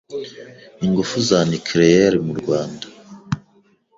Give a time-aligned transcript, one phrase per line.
[0.85, 2.85] ingufu za nucléaire mu Rwanda